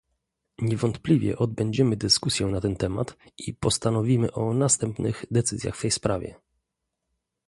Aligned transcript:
Niewątpliwie 0.57 1.37
odbędziemy 1.37 1.95
dyskusję 1.97 2.45
na 2.47 2.61
ten 2.61 2.75
temat 2.75 3.17
i 3.37 3.53
postanowimy 3.53 4.31
o 4.33 4.53
następnych 4.53 5.25
decyzjach 5.31 5.75
w 5.75 5.81
tej 5.81 5.91
sprawie 5.91 6.35